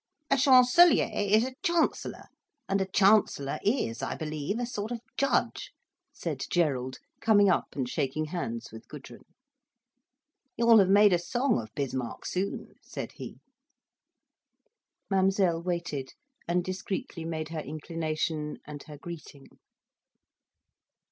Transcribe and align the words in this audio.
"A 0.31 0.37
chancelier 0.37 1.11
is 1.13 1.45
a 1.45 1.53
chancellor, 1.61 2.25
and 2.67 2.81
a 2.81 2.87
chancellor 2.87 3.59
is, 3.61 4.01
I 4.01 4.15
believe, 4.15 4.57
a 4.57 4.65
sort 4.65 4.91
of 4.91 4.99
judge," 5.15 5.73
said 6.11 6.41
Gerald 6.49 6.97
coming 7.19 7.51
up 7.51 7.67
and 7.75 7.87
shaking 7.87 8.25
hands 8.25 8.71
with 8.71 8.87
Gudrun. 8.87 9.21
"You'll 10.57 10.79
have 10.79 10.89
made 10.89 11.13
a 11.13 11.19
song 11.19 11.61
of 11.61 11.69
Bismarck 11.75 12.25
soon," 12.25 12.69
said 12.81 13.11
he. 13.17 13.41
Mademoiselle 15.07 15.61
waited, 15.61 16.13
and 16.47 16.63
discreetly 16.63 17.23
made 17.23 17.49
her 17.49 17.61
inclination, 17.61 18.57
and 18.65 18.81
her 18.87 18.97
greeting. 18.97 19.49